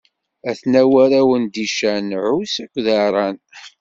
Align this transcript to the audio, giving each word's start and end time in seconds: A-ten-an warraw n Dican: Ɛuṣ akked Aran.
A-ten-an 0.49 0.87
warraw 0.91 1.31
n 1.43 1.45
Dican: 1.53 2.07
Ɛuṣ 2.25 2.53
akked 2.63 2.87
Aran. 3.03 3.37